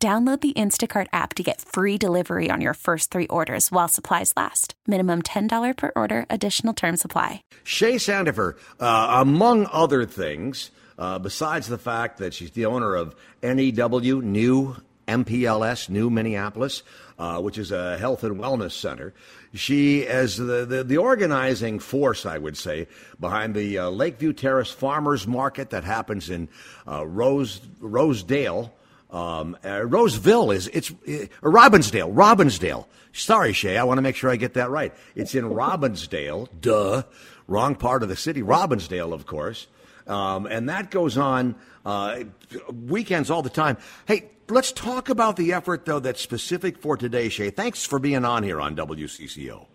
Download 0.00 0.40
the 0.40 0.52
Instacart 0.52 1.08
app 1.12 1.34
to 1.34 1.42
get 1.42 1.60
free 1.60 1.98
delivery 1.98 2.52
on 2.52 2.60
your 2.60 2.74
first 2.74 3.10
three 3.10 3.26
orders 3.26 3.72
while 3.72 3.88
supplies 3.88 4.32
last. 4.36 4.74
Minimum 4.86 5.22
$10 5.22 5.76
per 5.76 5.90
order, 5.96 6.24
additional 6.30 6.72
term 6.72 6.96
supply. 6.96 7.42
Shay 7.64 7.96
Sandifer, 7.96 8.54
uh, 8.78 9.16
among 9.20 9.66
other 9.72 10.06
things, 10.06 10.70
uh, 11.00 11.18
besides 11.18 11.66
the 11.66 11.78
fact 11.78 12.18
that 12.18 12.32
she's 12.32 12.52
the 12.52 12.66
owner 12.66 12.94
of 12.94 13.16
NEW, 13.42 14.22
New 14.22 14.76
MPLS, 15.08 15.88
New 15.88 16.10
Minneapolis, 16.10 16.84
uh, 17.18 17.40
which 17.40 17.58
is 17.58 17.72
a 17.72 17.98
health 17.98 18.22
and 18.22 18.38
wellness 18.38 18.72
center. 18.72 19.14
She 19.52 20.02
is 20.02 20.36
the, 20.36 20.64
the, 20.64 20.84
the 20.84 20.98
organizing 20.98 21.80
force, 21.80 22.24
I 22.24 22.38
would 22.38 22.56
say, 22.56 22.86
behind 23.18 23.56
the 23.56 23.78
uh, 23.78 23.90
Lakeview 23.90 24.34
Terrace 24.34 24.70
Farmers 24.70 25.26
Market 25.26 25.70
that 25.70 25.82
happens 25.82 26.30
in 26.30 26.48
uh, 26.86 27.04
Rose, 27.04 27.60
Rosedale. 27.80 28.72
Um, 29.10 29.56
uh, 29.64 29.84
Roseville 29.84 30.50
is 30.50 30.68
it's 30.68 30.90
uh, 30.90 31.26
Robbinsdale. 31.42 32.12
Robbinsdale. 32.14 32.86
Sorry, 33.12 33.52
Shay. 33.52 33.78
I 33.78 33.84
want 33.84 33.98
to 33.98 34.02
make 34.02 34.16
sure 34.16 34.30
I 34.30 34.36
get 34.36 34.54
that 34.54 34.70
right. 34.70 34.92
It's 35.14 35.34
in 35.34 35.44
Robbinsdale. 35.50 36.48
Duh. 36.60 37.02
Wrong 37.46 37.74
part 37.74 38.02
of 38.02 38.10
the 38.10 38.16
city. 38.16 38.42
Robbinsdale, 38.42 39.12
of 39.12 39.26
course. 39.26 39.66
Um, 40.06 40.46
and 40.46 40.68
that 40.68 40.90
goes 40.90 41.16
on 41.16 41.54
uh, 41.84 42.24
weekends 42.72 43.30
all 43.30 43.42
the 43.42 43.50
time. 43.50 43.76
Hey, 44.06 44.30
let's 44.48 44.72
talk 44.72 45.08
about 45.08 45.36
the 45.36 45.52
effort 45.52 45.84
though 45.84 46.00
that's 46.00 46.20
specific 46.20 46.78
for 46.78 46.96
today, 46.96 47.28
Shay. 47.28 47.50
Thanks 47.50 47.84
for 47.84 47.98
being 47.98 48.24
on 48.24 48.42
here 48.42 48.60
on 48.60 48.74
WCCO. 48.76 49.66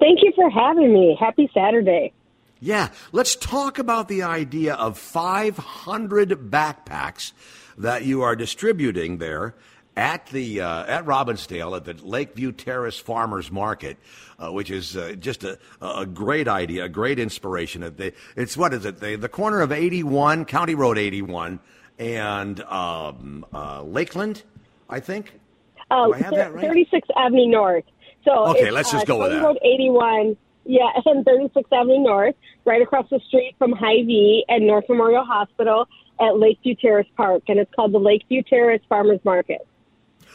Thank 0.00 0.20
you 0.22 0.32
for 0.34 0.50
having 0.50 0.92
me. 0.92 1.16
Happy 1.18 1.48
Saturday. 1.54 2.12
Yeah, 2.60 2.90
let's 3.12 3.36
talk 3.36 3.78
about 3.78 4.08
the 4.08 4.22
idea 4.22 4.74
of 4.74 4.98
500 4.98 6.50
backpacks 6.50 7.32
that 7.76 8.04
you 8.04 8.22
are 8.22 8.36
distributing 8.36 9.18
there 9.18 9.54
at 9.96 10.26
the 10.28 10.60
uh, 10.60 10.84
at 10.86 11.04
Robbinsdale 11.04 11.76
at 11.76 11.84
the 11.84 11.94
Lakeview 12.06 12.52
Terrace 12.52 12.98
Farmers 12.98 13.50
Market, 13.50 13.96
uh, 14.38 14.52
which 14.52 14.70
is 14.70 14.96
uh, 14.96 15.14
just 15.18 15.44
a, 15.44 15.58
a 15.80 16.06
great 16.06 16.48
idea, 16.48 16.84
a 16.84 16.88
great 16.88 17.18
inspiration. 17.18 18.12
It's 18.36 18.56
what 18.56 18.74
is 18.74 18.84
it? 18.84 18.98
The, 18.98 19.16
the 19.16 19.28
corner 19.28 19.60
of 19.60 19.72
81 19.72 20.46
County 20.46 20.74
Road 20.74 20.98
81 20.98 21.60
and 21.98 22.60
um, 22.62 23.46
uh, 23.52 23.82
Lakeland, 23.82 24.42
I 24.88 25.00
think. 25.00 25.32
Oh, 25.90 26.08
Do 26.08 26.14
I 26.14 26.18
have 26.18 26.34
that 26.34 26.54
right? 26.54 26.64
36th 26.64 27.02
Avenue 27.16 27.46
North. 27.50 27.84
So 28.24 28.32
okay, 28.48 28.70
let's 28.70 28.90
just 28.90 29.06
go 29.06 29.20
with 29.20 29.30
that. 29.30 29.42
Road 29.42 29.58
81. 29.62 30.36
Yeah, 30.64 30.90
and 31.04 31.24
36th 31.24 31.64
Avenue 31.72 32.00
North, 32.00 32.34
right 32.64 32.82
across 32.82 33.08
the 33.10 33.20
street 33.28 33.54
from 33.58 33.72
Hy-Vee 33.72 34.44
and 34.48 34.66
North 34.66 34.84
Memorial 34.88 35.24
Hospital 35.24 35.86
at 36.20 36.38
Lakeview 36.38 36.76
Terrace 36.76 37.08
Park, 37.16 37.42
and 37.48 37.58
it's 37.58 37.72
called 37.74 37.92
the 37.92 37.98
Lakeview 37.98 38.42
Terrace 38.42 38.82
Farmers 38.88 39.20
Market. 39.24 39.66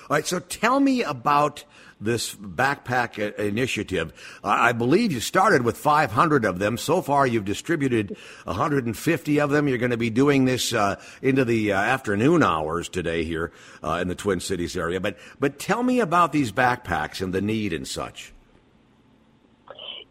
All 0.09 0.15
right, 0.15 0.25
so 0.25 0.39
tell 0.39 0.79
me 0.79 1.03
about 1.03 1.65
this 2.01 2.33
backpack 2.33 3.35
initiative. 3.37 4.39
I 4.43 4.71
believe 4.71 5.11
you 5.11 5.19
started 5.19 5.63
with 5.63 5.77
500 5.77 6.45
of 6.45 6.59
them. 6.59 6.77
So 6.77 7.01
far, 7.01 7.27
you've 7.27 7.45
distributed 7.45 8.17
150 8.45 9.39
of 9.39 9.49
them. 9.49 9.67
You're 9.67 9.77
going 9.77 9.91
to 9.91 9.97
be 9.97 10.09
doing 10.09 10.45
this 10.45 10.73
uh, 10.73 10.99
into 11.21 11.45
the 11.45 11.73
uh, 11.73 11.79
afternoon 11.79 12.41
hours 12.41 12.89
today 12.89 13.23
here 13.23 13.51
uh, 13.83 13.99
in 14.01 14.07
the 14.07 14.15
Twin 14.15 14.39
Cities 14.39 14.77
area. 14.77 14.99
But 14.99 15.17
but 15.39 15.59
tell 15.59 15.83
me 15.83 15.99
about 15.99 16.31
these 16.31 16.51
backpacks 16.51 17.21
and 17.21 17.33
the 17.33 17.41
need 17.41 17.73
and 17.73 17.87
such. 17.87 18.33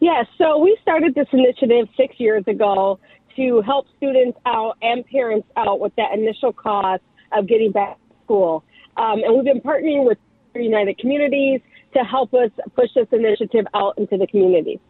Yes, 0.01 0.27
yeah, 0.39 0.47
so 0.47 0.59
we 0.59 0.79
started 0.81 1.15
this 1.15 1.27
initiative 1.33 1.89
six 1.97 2.19
years 2.19 2.45
ago 2.47 3.01
to 3.37 3.61
help 3.63 3.87
students 3.97 4.39
out 4.47 4.77
and 4.83 5.05
parents 5.07 5.49
out 5.57 5.81
with 5.81 5.95
that 5.97 6.13
initial 6.13 6.53
cost 6.53 7.03
of 7.33 7.47
getting 7.47 7.73
back 7.73 7.97
to 7.97 8.15
school. 8.25 8.65
Um, 8.97 9.23
and 9.25 9.35
we've 9.35 9.45
been 9.45 9.61
partnering 9.61 10.07
with 10.07 10.19
United 10.55 10.99
Communities 10.99 11.61
to 11.95 12.01
help 12.01 12.35
us 12.35 12.51
push 12.75 12.89
this 12.95 13.07
initiative 13.13 13.67
out 13.75 13.97
into 13.99 14.17
the 14.17 14.27
community. 14.27 14.81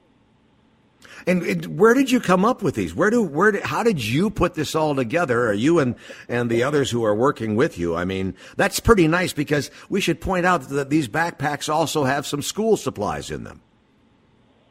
And, 1.27 1.43
and, 1.43 1.79
where 1.79 1.95
did 1.95 2.11
you 2.11 2.21
come 2.21 2.45
up 2.45 2.63
with 2.63 2.75
these? 2.75 2.95
Where 2.95 3.11
do 3.11 3.23
where 3.23 3.53
did, 3.53 3.63
how 3.63 3.85
did 3.85 4.05
you 4.05 4.31
put 4.31 4.55
this 4.55 4.75
all 4.75 4.97
together? 4.97 5.47
Are 5.47 5.53
you 5.53 5.79
and 5.79 5.95
and 6.29 6.51
the 6.51 6.65
others 6.65 6.91
who 6.91 7.05
are 7.05 7.15
working 7.15 7.55
with 7.55 7.79
you? 7.79 7.95
I 7.95 8.05
mean, 8.05 8.35
that's 8.57 8.81
pretty 8.81 9.07
nice 9.07 9.33
because 9.33 9.71
we 9.89 10.01
should 10.01 10.21
point 10.21 10.45
out 10.45 10.63
that 10.71 10.91
these 10.91 11.07
backpacks 11.07 11.73
also 11.73 12.03
have 12.05 12.27
some 12.27 12.43
school 12.43 12.77
supplies 12.77 13.31
in 13.31 13.45
them. 13.45 13.61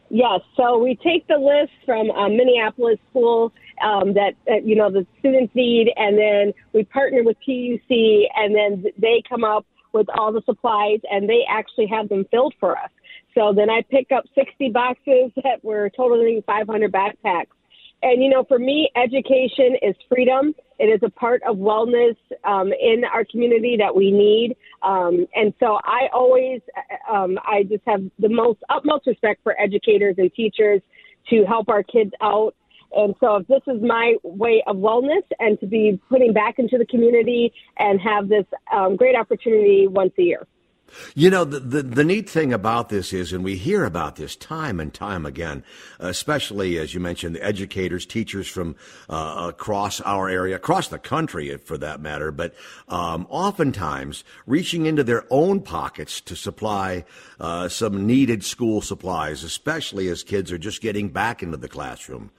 Yes, 0.09 0.39
so 0.55 0.77
we 0.77 0.95
take 0.95 1.27
the 1.27 1.37
list 1.37 1.73
from 1.85 2.09
um, 2.11 2.37
Minneapolis 2.37 2.97
School 3.09 3.51
um, 3.83 4.13
that 4.13 4.33
uh, 4.49 4.55
you 4.63 4.75
know 4.75 4.89
the 4.89 5.05
students 5.19 5.53
need, 5.53 5.91
and 5.97 6.17
then 6.17 6.53
we 6.73 6.83
partner 6.85 7.23
with 7.23 7.35
PUC, 7.47 8.23
and 8.35 8.55
then 8.55 8.85
they 8.97 9.21
come 9.27 9.43
up 9.43 9.65
with 9.93 10.07
all 10.17 10.31
the 10.31 10.41
supplies, 10.45 10.99
and 11.11 11.27
they 11.27 11.43
actually 11.49 11.87
have 11.87 12.07
them 12.07 12.25
filled 12.31 12.53
for 12.59 12.77
us. 12.77 12.89
So 13.35 13.53
then 13.53 13.69
I 13.69 13.83
pick 13.89 14.11
up 14.11 14.23
60 14.33 14.69
boxes 14.69 15.31
that 15.43 15.63
were 15.63 15.89
totaling 15.89 16.41
500 16.45 16.91
backpacks. 16.91 17.47
And 18.03 18.23
you 18.23 18.29
know, 18.29 18.43
for 18.43 18.59
me, 18.59 18.89
education 18.95 19.75
is 19.81 19.95
freedom. 20.07 20.53
It 20.79 20.85
is 20.85 20.99
a 21.03 21.09
part 21.09 21.41
of 21.43 21.57
wellness 21.57 22.15
um, 22.43 22.71
in 22.71 23.03
our 23.11 23.25
community 23.25 23.75
that 23.77 23.95
we 23.95 24.11
need. 24.11 24.55
Um, 24.83 25.25
and 25.35 25.53
so 25.59 25.79
I 25.83 26.07
always, 26.13 26.61
uh, 26.77 27.13
um, 27.13 27.39
I 27.43 27.63
just 27.63 27.81
have 27.87 28.03
the 28.19 28.29
most 28.29 28.59
utmost 28.69 29.07
respect 29.07 29.41
for 29.43 29.59
educators 29.59 30.15
and 30.19 30.31
teachers 30.33 30.81
to 31.31 31.43
help 31.45 31.69
our 31.69 31.81
kids 31.81 32.11
out 32.21 32.53
and 32.95 33.15
so 33.19 33.37
if 33.37 33.47
this 33.47 33.61
is 33.67 33.81
my 33.81 34.15
way 34.23 34.63
of 34.65 34.77
wellness 34.77 35.23
and 35.39 35.59
to 35.59 35.67
be 35.67 35.99
putting 36.09 36.33
back 36.33 36.59
into 36.59 36.77
the 36.77 36.85
community 36.85 37.53
and 37.77 37.99
have 37.99 38.29
this 38.29 38.45
um, 38.71 38.95
great 38.95 39.15
opportunity 39.15 39.87
once 39.87 40.13
a 40.17 40.21
year. 40.21 40.47
You 41.15 41.29
know, 41.29 41.43
the, 41.43 41.59
the, 41.59 41.83
the, 41.83 42.03
neat 42.03 42.29
thing 42.29 42.53
about 42.53 42.89
this 42.89 43.13
is, 43.13 43.33
and 43.33 43.43
we 43.43 43.55
hear 43.55 43.85
about 43.85 44.15
this 44.15 44.35
time 44.35 44.79
and 44.79 44.93
time 44.93 45.25
again, 45.25 45.63
especially 45.99 46.77
as 46.77 46.93
you 46.93 46.99
mentioned, 46.99 47.35
the 47.35 47.43
educators, 47.43 48.05
teachers 48.05 48.47
from 48.47 48.75
uh, 49.09 49.47
across 49.49 50.01
our 50.01 50.29
area, 50.29 50.55
across 50.55 50.87
the 50.87 50.99
country 50.99 51.55
for 51.57 51.77
that 51.77 52.01
matter, 52.01 52.31
but 52.31 52.53
um, 52.87 53.27
oftentimes 53.29 54.23
reaching 54.45 54.85
into 54.85 55.03
their 55.03 55.25
own 55.29 55.61
pockets 55.61 56.21
to 56.21 56.35
supply 56.35 57.05
uh, 57.39 57.67
some 57.67 58.07
needed 58.07 58.43
school 58.43 58.81
supplies, 58.81 59.43
especially 59.43 60.07
as 60.07 60.23
kids 60.23 60.51
are 60.51 60.57
just 60.57 60.81
getting 60.81 61.09
back 61.09 61.43
into 61.43 61.57
the 61.57 61.69
classroom. 61.69 62.31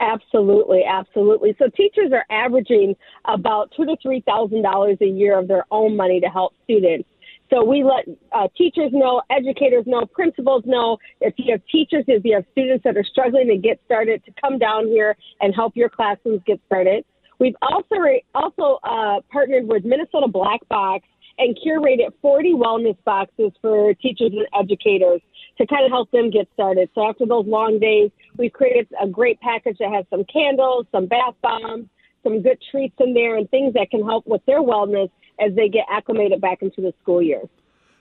Absolutely, 0.00 0.82
absolutely. 0.84 1.54
So 1.58 1.68
teachers 1.68 2.10
are 2.12 2.24
averaging 2.30 2.96
about 3.26 3.70
two 3.76 3.84
to 3.84 3.96
three 4.02 4.22
thousand 4.26 4.62
dollars 4.62 4.96
a 5.02 5.06
year 5.06 5.38
of 5.38 5.46
their 5.46 5.64
own 5.70 5.96
money 5.96 6.20
to 6.20 6.28
help 6.28 6.54
students. 6.64 7.08
So 7.50 7.64
we 7.64 7.84
let 7.84 8.06
uh, 8.32 8.48
teachers 8.56 8.90
know, 8.92 9.22
educators 9.28 9.84
know, 9.86 10.06
principals 10.06 10.62
know. 10.66 10.98
If 11.20 11.34
you 11.36 11.52
have 11.52 11.60
teachers, 11.70 12.04
if 12.06 12.24
you 12.24 12.34
have 12.36 12.44
students 12.52 12.84
that 12.84 12.96
are 12.96 13.04
struggling 13.04 13.48
to 13.48 13.56
get 13.56 13.80
started, 13.84 14.24
to 14.24 14.32
come 14.40 14.58
down 14.58 14.86
here 14.86 15.16
and 15.40 15.54
help 15.54 15.76
your 15.76 15.88
classrooms 15.88 16.40
get 16.46 16.60
started. 16.66 17.04
We've 17.38 17.56
also 17.60 17.96
also 18.34 18.78
uh, 18.84 19.20
partnered 19.30 19.66
with 19.66 19.84
Minnesota 19.84 20.28
Black 20.28 20.60
Box 20.68 21.04
and 21.38 21.58
curated 21.66 22.12
40 22.22 22.54
wellness 22.54 22.96
boxes 23.04 23.50
for 23.60 23.94
teachers 23.94 24.32
and 24.32 24.46
educators 24.58 25.20
to 25.60 25.66
kind 25.66 25.84
of 25.84 25.90
help 25.90 26.10
them 26.10 26.30
get 26.30 26.48
started. 26.54 26.88
So 26.94 27.06
after 27.06 27.26
those 27.26 27.46
long 27.46 27.78
days, 27.78 28.10
we've 28.38 28.52
created 28.52 28.88
a 29.00 29.06
great 29.06 29.38
package 29.40 29.76
that 29.78 29.92
has 29.92 30.06
some 30.08 30.24
candles, 30.24 30.86
some 30.90 31.06
bath 31.06 31.34
bombs, 31.42 31.86
some 32.22 32.40
good 32.40 32.58
treats 32.70 32.94
in 32.98 33.12
there, 33.12 33.36
and 33.36 33.48
things 33.50 33.74
that 33.74 33.90
can 33.90 34.02
help 34.02 34.26
with 34.26 34.44
their 34.46 34.62
wellness 34.62 35.10
as 35.38 35.54
they 35.54 35.68
get 35.68 35.84
acclimated 35.90 36.40
back 36.40 36.62
into 36.62 36.80
the 36.80 36.94
school 37.02 37.20
year. 37.20 37.42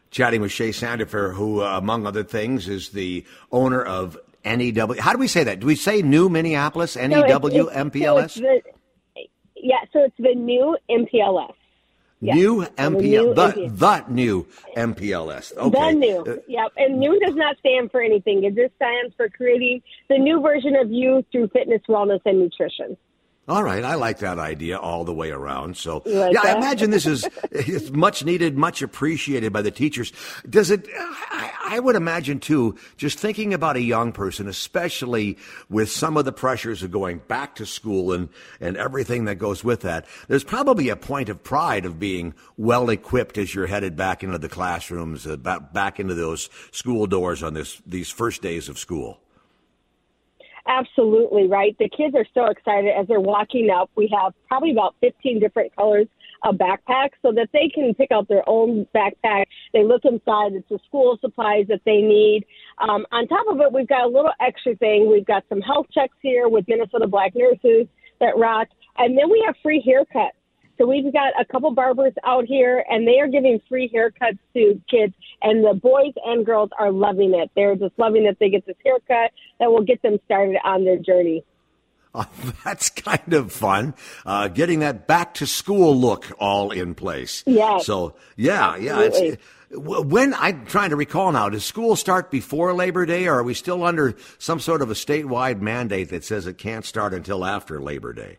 Chatting 0.09 0.39
with 0.39 0.53
Shay 0.53 0.69
Sandifer, 0.69 1.33
who, 1.33 1.61
uh, 1.61 1.77
among 1.77 2.07
other 2.07 2.23
things, 2.23 2.69
is 2.69 2.89
the 2.89 3.25
owner 3.51 3.83
of 3.83 4.17
NEW. 4.45 4.95
How 4.97 5.11
do 5.11 5.19
we 5.19 5.27
say 5.27 5.43
that? 5.43 5.59
Do 5.59 5.67
we 5.67 5.75
say 5.75 6.01
New 6.01 6.29
Minneapolis, 6.29 6.95
NEW, 6.95 7.09
no, 7.09 7.23
it's, 7.23 7.55
it's, 7.55 7.71
MPLS? 7.71 8.31
So 8.31 8.41
the, 8.41 8.61
yeah, 9.57 9.75
so 9.91 10.05
it's 10.05 10.15
the 10.17 10.33
new 10.33 10.77
MPLS. 10.89 11.53
Yes. 12.21 12.35
New 12.35 12.65
MPL, 12.65 13.35
the, 13.35 13.69
the 13.69 14.05
new 14.11 14.45
MPLS. 14.75 15.55
Okay. 15.55 15.93
The 15.93 15.97
new. 15.97 16.19
Uh, 16.21 16.35
yep. 16.47 16.73
And 16.75 16.99
new 16.99 17.17
does 17.19 17.35
not 17.35 17.57
stand 17.59 17.91
for 17.91 18.01
anything. 18.01 18.43
It 18.43 18.55
just 18.55 18.75
stands 18.75 19.15
for 19.15 19.29
creating 19.29 19.81
the 20.09 20.17
new 20.17 20.41
version 20.41 20.75
of 20.75 20.91
you 20.91 21.23
through 21.31 21.47
fitness, 21.49 21.81
wellness, 21.87 22.19
and 22.25 22.39
nutrition. 22.39 22.97
All 23.49 23.63
right, 23.63 23.83
I 23.83 23.95
like 23.95 24.19
that 24.19 24.37
idea 24.37 24.77
all 24.77 25.05
the 25.05 25.13
way 25.13 25.31
around. 25.31 25.75
So, 25.75 26.03
like 26.05 26.33
yeah, 26.33 26.41
that? 26.43 26.57
I 26.57 26.57
imagine 26.59 26.91
this 26.91 27.07
is 27.07 27.27
it's 27.51 27.89
much 27.89 28.23
needed, 28.23 28.55
much 28.55 28.83
appreciated 28.83 29.51
by 29.51 29.63
the 29.63 29.71
teachers. 29.71 30.13
Does 30.47 30.69
it? 30.69 30.87
I, 30.95 31.51
I 31.65 31.79
would 31.79 31.95
imagine 31.95 32.39
too. 32.39 32.75
Just 32.95 33.17
thinking 33.17 33.55
about 33.55 33.75
a 33.75 33.81
young 33.81 34.11
person, 34.11 34.47
especially 34.47 35.39
with 35.67 35.89
some 35.89 36.15
of 36.15 36.25
the 36.25 36.31
pressures 36.31 36.83
of 36.83 36.91
going 36.91 37.21
back 37.27 37.55
to 37.55 37.65
school 37.65 38.13
and 38.13 38.29
and 38.61 38.77
everything 38.77 39.25
that 39.25 39.35
goes 39.35 39.63
with 39.63 39.81
that. 39.81 40.05
There's 40.27 40.43
probably 40.43 40.89
a 40.89 40.95
point 40.95 41.29
of 41.29 41.43
pride 41.43 41.85
of 41.85 41.99
being 41.99 42.35
well 42.55 42.91
equipped 42.91 43.39
as 43.39 43.55
you're 43.55 43.65
headed 43.65 43.95
back 43.95 44.23
into 44.23 44.37
the 44.37 44.49
classrooms, 44.49 45.25
uh, 45.25 45.37
back 45.37 45.73
back 45.73 45.99
into 45.99 46.13
those 46.13 46.51
school 46.69 47.07
doors 47.07 47.41
on 47.41 47.55
this 47.55 47.81
these 47.87 48.11
first 48.11 48.43
days 48.43 48.69
of 48.69 48.77
school. 48.77 49.19
Absolutely 50.69 51.47
right. 51.47 51.75
The 51.79 51.89
kids 51.89 52.13
are 52.15 52.27
so 52.35 52.45
excited 52.45 52.91
as 52.95 53.07
they're 53.07 53.19
walking 53.19 53.71
up. 53.71 53.89
We 53.95 54.07
have 54.15 54.33
probably 54.47 54.71
about 54.71 54.95
15 55.01 55.39
different 55.39 55.75
colors 55.75 56.05
of 56.43 56.55
backpacks 56.55 57.17
so 57.23 57.31
that 57.33 57.49
they 57.51 57.69
can 57.73 57.95
pick 57.95 58.11
out 58.11 58.27
their 58.27 58.47
own 58.47 58.85
backpack. 58.95 59.45
They 59.73 59.83
look 59.83 60.05
inside. 60.05 60.53
It's 60.53 60.69
the 60.69 60.77
school 60.85 61.17
supplies 61.21 61.65
that 61.69 61.81
they 61.85 62.01
need. 62.01 62.45
Um, 62.77 63.07
on 63.11 63.27
top 63.27 63.47
of 63.49 63.59
it, 63.61 63.73
we've 63.73 63.87
got 63.87 64.03
a 64.03 64.07
little 64.07 64.31
extra 64.39 64.75
thing. 64.75 65.09
We've 65.09 65.25
got 65.25 65.43
some 65.49 65.59
health 65.59 65.87
checks 65.91 66.15
here 66.21 66.47
with 66.47 66.65
Minnesota 66.67 67.07
Black 67.07 67.33
nurses 67.35 67.87
that 68.19 68.37
rock. 68.37 68.67
And 68.99 69.17
then 69.17 69.27
we 69.31 69.43
have 69.47 69.55
free 69.63 69.81
haircuts. 69.81 70.38
So 70.79 70.87
we've 70.87 71.11
got 71.11 71.33
a 71.39 71.43
couple 71.43 71.71
barbers 71.71 72.13
out 72.25 72.45
here, 72.45 72.85
and 72.89 73.05
they 73.05 73.19
are 73.19 73.27
giving 73.27 73.59
free 73.67 73.91
haircuts 73.93 74.39
to 74.53 74.81
kids, 74.89 75.13
and 75.41 75.63
the 75.63 75.73
boys 75.73 76.13
and 76.23 76.45
girls 76.45 76.69
are 76.79 76.89
loving 76.89 77.33
it. 77.33 77.51
They're 77.53 77.75
just 77.75 77.99
loving 77.99 78.23
that 78.23 78.37
they 78.39 78.49
get 78.49 78.65
this 78.65 78.77
haircut 78.83 79.31
that 79.59 79.69
will 79.69 79.83
get 79.83 80.01
them 80.01 80.19
started 80.23 80.55
on 80.63 80.85
their 80.85 80.97
journey. 80.97 81.43
Oh, 82.15 82.25
that's 82.63 82.89
kind 82.89 83.33
of 83.33 83.51
fun. 83.51 83.93
Uh, 84.25 84.47
getting 84.47 84.79
that 84.79 85.05
back 85.05 85.33
to 85.35 85.47
school 85.47 85.99
look 85.99 86.31
all 86.39 86.71
in 86.71 86.95
place. 86.95 87.43
Yeah. 87.45 87.79
So 87.79 88.15
yeah, 88.37 88.77
yeah. 88.77 88.99
Absolutely. 88.99 89.29
It's, 89.33 89.43
when 89.71 90.33
I'm 90.33 90.65
trying 90.65 90.91
to 90.91 90.95
recall 90.95 91.31
now, 91.31 91.49
does 91.49 91.63
school 91.63 91.95
start 91.95 92.31
before 92.31 92.73
Labor 92.73 93.05
Day, 93.05 93.27
or 93.27 93.35
are 93.35 93.43
we 93.43 93.53
still 93.53 93.83
under 93.83 94.15
some 94.39 94.59
sort 94.59 94.81
of 94.81 94.89
a 94.89 94.95
statewide 94.95 95.61
mandate 95.61 96.09
that 96.09 96.23
says 96.23 96.47
it 96.47 96.57
can't 96.57 96.85
start 96.85 97.13
until 97.13 97.45
after 97.45 97.79
Labor 97.79 98.13
Day? 98.13 98.37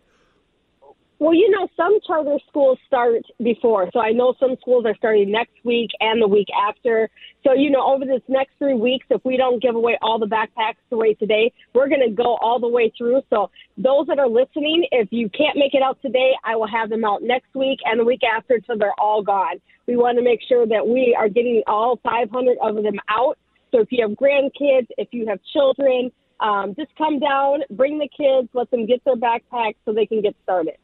Well, 1.21 1.35
you 1.35 1.51
know, 1.51 1.69
some 1.77 1.99
charter 2.07 2.39
schools 2.49 2.79
start 2.87 3.25
before. 3.45 3.91
So 3.93 4.01
I 4.01 4.13
know 4.13 4.35
some 4.41 4.57
schools 4.59 4.87
are 4.87 4.97
starting 4.97 5.31
next 5.31 5.53
week 5.65 5.91
and 6.01 6.21
the 6.21 6.27
week 6.27 6.49
after. 6.67 7.11
So, 7.45 7.53
you 7.53 7.71
know, 7.71 7.85
over 7.93 8.07
this 8.07 8.23
next 8.27 8.53
three 8.59 8.73
weeks, 8.73 9.05
if 9.11 9.23
we 9.23 9.37
don't 9.37 9.61
give 9.63 9.75
away 9.75 9.99
all 10.01 10.19
the 10.19 10.25
backpacks 10.25 10.81
away 10.91 11.13
today, 11.13 11.53
we're 11.75 11.91
going 11.91 12.01
to 12.09 12.11
go 12.11 12.39
all 12.41 12.59
the 12.59 12.69
way 12.69 12.91
through. 12.97 13.21
So, 13.29 13.51
those 13.77 14.07
that 14.07 14.19
are 14.19 14.31
listening, 14.31 14.87
if 14.93 15.09
you 15.11 15.29
can't 15.29 15.59
make 15.59 15.75
it 15.75 15.83
out 15.83 16.01
today, 16.01 16.33
I 16.43 16.57
will 16.57 16.69
have 16.69 16.89
them 16.89 17.05
out 17.05 17.23
next 17.23 17.55
week 17.55 17.81
and 17.85 18.01
the 18.01 18.05
week 18.05 18.23
after 18.25 18.55
until 18.55 18.79
they're 18.79 18.99
all 18.99 19.23
gone. 19.23 19.61
We 19.87 19.97
want 19.97 20.17
to 20.17 20.25
make 20.25 20.41
sure 20.49 20.67
that 20.67 20.89
we 20.89 21.15
are 21.19 21.29
getting 21.29 21.63
all 21.67 22.01
500 22.03 22.57
of 22.63 22.77
them 22.77 22.99
out. 23.11 23.37
So, 23.73 23.81
if 23.81 23.89
you 23.91 24.09
have 24.09 24.17
grandkids, 24.17 24.87
if 24.97 25.09
you 25.13 25.27
have 25.29 25.41
children, 25.53 26.13
um, 26.41 26.75
just 26.79 26.97
come 26.97 27.19
down, 27.19 27.61
bring 27.73 27.99
the 27.99 28.09
kids, 28.09 28.49
let 28.55 28.71
them 28.71 28.87
get 28.87 29.05
their 29.05 29.17
backpacks 29.17 29.77
so 29.85 29.93
they 29.93 30.07
can 30.07 30.23
get 30.23 30.35
started. 30.45 30.79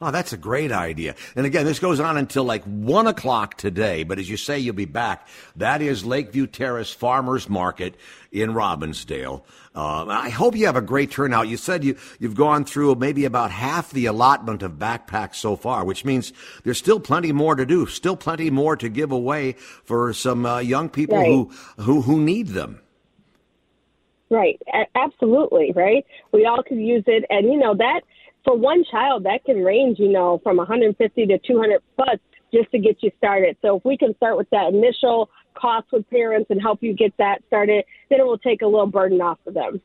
Oh, 0.00 0.12
that's 0.12 0.32
a 0.32 0.36
great 0.36 0.70
idea. 0.70 1.16
And 1.34 1.44
again, 1.44 1.64
this 1.66 1.80
goes 1.80 1.98
on 1.98 2.16
until 2.16 2.44
like 2.44 2.62
one 2.62 3.08
o'clock 3.08 3.56
today. 3.56 4.04
But 4.04 4.20
as 4.20 4.30
you 4.30 4.36
say, 4.36 4.56
you'll 4.56 4.76
be 4.76 4.84
back. 4.84 5.26
That 5.56 5.82
is 5.82 6.04
Lakeview 6.04 6.46
Terrace 6.46 6.92
Farmers 6.92 7.48
Market 7.48 7.96
in 8.30 8.50
Robbinsdale. 8.50 9.42
Uh, 9.74 10.06
I 10.06 10.28
hope 10.28 10.54
you 10.54 10.66
have 10.66 10.76
a 10.76 10.80
great 10.80 11.10
turnout. 11.10 11.48
You 11.48 11.56
said 11.56 11.82
you, 11.82 11.96
you've 12.20 12.36
gone 12.36 12.64
through 12.64 12.94
maybe 12.94 13.24
about 13.24 13.50
half 13.50 13.90
the 13.90 14.06
allotment 14.06 14.62
of 14.62 14.72
backpacks 14.72 15.34
so 15.34 15.56
far, 15.56 15.84
which 15.84 16.04
means 16.04 16.32
there's 16.62 16.78
still 16.78 17.00
plenty 17.00 17.32
more 17.32 17.56
to 17.56 17.66
do, 17.66 17.84
still 17.86 18.16
plenty 18.16 18.50
more 18.50 18.76
to 18.76 18.88
give 18.88 19.10
away 19.10 19.52
for 19.84 20.12
some 20.12 20.46
uh, 20.46 20.58
young 20.60 20.88
people 20.90 21.16
Right. 21.18 21.26
who, 21.26 21.50
who, 21.82 22.02
who 22.02 22.20
need 22.20 22.48
them. 22.48 22.80
Right. 24.30 24.60
A- 24.72 24.86
absolutely. 24.96 25.72
Right. 25.74 26.06
We 26.32 26.44
all 26.46 26.62
could 26.62 26.78
use 26.78 27.04
it. 27.06 27.24
And, 27.30 27.46
you 27.50 27.56
know, 27.58 27.74
that 27.74 28.02
for 28.48 28.56
one 28.56 28.82
child, 28.90 29.24
that 29.24 29.44
can 29.44 29.62
range, 29.62 29.98
you 29.98 30.08
know, 30.08 30.40
from 30.42 30.56
150 30.56 31.26
to 31.26 31.38
200 31.38 31.82
plus 31.96 32.18
just 32.50 32.70
to 32.70 32.78
get 32.78 33.02
you 33.02 33.10
started. 33.18 33.58
So 33.60 33.76
if 33.76 33.84
we 33.84 33.98
can 33.98 34.16
start 34.16 34.38
with 34.38 34.48
that 34.50 34.72
initial 34.72 35.28
cost 35.52 35.88
with 35.92 36.08
parents 36.08 36.48
and 36.48 36.58
help 36.60 36.82
you 36.82 36.94
get 36.94 37.12
that 37.18 37.42
started, 37.46 37.84
then 38.08 38.20
it 38.20 38.26
will 38.26 38.38
take 38.38 38.62
a 38.62 38.66
little 38.66 38.86
burden 38.86 39.20
off 39.20 39.38
of 39.46 39.52
them. 39.52 39.82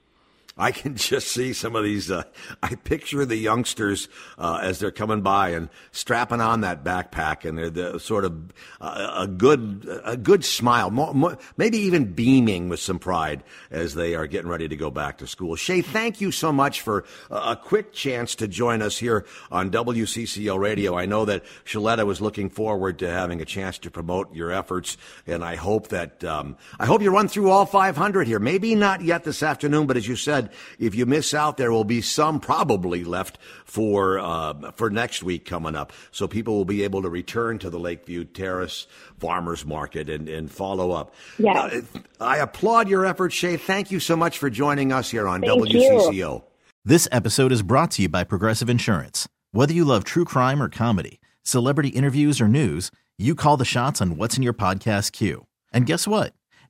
I 0.57 0.71
can 0.71 0.95
just 0.97 1.29
see 1.29 1.53
some 1.53 1.75
of 1.75 1.83
these. 1.83 2.11
Uh, 2.11 2.23
I 2.61 2.75
picture 2.75 3.25
the 3.25 3.35
youngsters 3.35 4.07
uh, 4.37 4.59
as 4.61 4.79
they're 4.79 4.91
coming 4.91 5.21
by 5.21 5.49
and 5.49 5.69
strapping 5.91 6.41
on 6.41 6.61
that 6.61 6.83
backpack, 6.83 7.47
and 7.47 7.57
they're 7.57 7.69
the 7.69 7.99
sort 7.99 8.25
of 8.25 8.53
uh, 8.79 9.23
a 9.23 9.27
good, 9.27 9.87
a 10.03 10.17
good 10.17 10.45
smile, 10.45 10.91
more, 10.91 11.13
more, 11.13 11.37
maybe 11.57 11.77
even 11.79 12.13
beaming 12.13 12.69
with 12.69 12.79
some 12.79 12.99
pride 12.99 13.43
as 13.71 13.95
they 13.95 14.15
are 14.15 14.27
getting 14.27 14.49
ready 14.49 14.67
to 14.67 14.75
go 14.75 14.91
back 14.91 15.17
to 15.17 15.27
school. 15.27 15.55
Shay, 15.55 15.81
thank 15.81 16.21
you 16.21 16.31
so 16.31 16.51
much 16.51 16.81
for 16.81 17.05
a, 17.29 17.55
quick 17.63 17.93
chance 17.93 18.35
to 18.35 18.47
join 18.47 18.81
us 18.81 18.97
here 18.97 19.25
on 19.49 19.71
WCCO 19.71 20.59
Radio. 20.59 20.97
I 20.97 21.05
know 21.05 21.23
that 21.25 21.43
Sheletta 21.65 22.05
was 22.05 22.19
looking 22.19 22.49
forward 22.49 22.99
to 22.99 23.09
having 23.09 23.41
a 23.41 23.45
chance 23.45 23.77
to 23.79 23.91
promote 23.91 24.33
your 24.35 24.51
efforts, 24.51 24.97
and 25.25 25.43
I 25.43 25.55
hope 25.55 25.87
that 25.89 26.23
um, 26.23 26.57
I 26.79 26.85
hope 26.85 27.01
you 27.01 27.09
run 27.09 27.27
through 27.27 27.49
all 27.49 27.65
500 27.65 28.27
here. 28.27 28.39
Maybe 28.39 28.75
not 28.75 29.01
yet 29.01 29.23
this 29.23 29.41
afternoon, 29.41 29.87
but 29.87 29.97
as 29.97 30.07
you 30.07 30.15
said, 30.15 30.42
if 30.79 30.95
you 30.95 31.05
miss 31.05 31.33
out, 31.33 31.57
there 31.57 31.71
will 31.71 31.83
be 31.83 32.01
some 32.01 32.39
probably 32.39 33.03
left 33.03 33.37
for 33.65 34.19
uh, 34.19 34.71
for 34.71 34.89
next 34.89 35.23
week 35.23 35.45
coming 35.45 35.75
up. 35.75 35.93
So 36.11 36.27
people 36.27 36.55
will 36.55 36.65
be 36.65 36.83
able 36.83 37.01
to 37.01 37.09
return 37.09 37.59
to 37.59 37.69
the 37.69 37.79
Lakeview 37.79 38.25
Terrace 38.25 38.87
Farmers 39.19 39.65
Market 39.65 40.09
and, 40.09 40.27
and 40.29 40.51
follow 40.51 40.91
up. 40.91 41.13
Yes. 41.37 41.83
Uh, 41.95 41.99
I 42.19 42.37
applaud 42.37 42.89
your 42.89 43.05
efforts, 43.05 43.35
Shay. 43.35 43.57
Thank 43.57 43.91
you 43.91 43.99
so 43.99 44.15
much 44.15 44.37
for 44.37 44.49
joining 44.49 44.91
us 44.91 45.09
here 45.11 45.27
on 45.27 45.41
Thank 45.41 45.67
WCCO. 45.67 46.43
This 46.85 47.07
episode 47.11 47.51
is 47.51 47.61
brought 47.61 47.91
to 47.91 48.01
you 48.01 48.09
by 48.09 48.23
Progressive 48.23 48.69
Insurance. 48.69 49.27
Whether 49.51 49.73
you 49.73 49.85
love 49.85 50.03
true 50.03 50.25
crime 50.25 50.61
or 50.61 50.67
comedy, 50.67 51.21
celebrity 51.43 51.89
interviews 51.89 52.41
or 52.41 52.47
news, 52.47 52.91
you 53.17 53.35
call 53.35 53.55
the 53.55 53.65
shots 53.65 54.01
on 54.01 54.17
what's 54.17 54.35
in 54.35 54.43
your 54.43 54.53
podcast 54.53 55.11
queue. 55.11 55.45
And 55.71 55.85
guess 55.85 56.07
what? 56.07 56.33